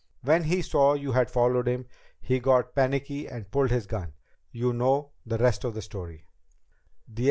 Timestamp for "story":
5.83-6.25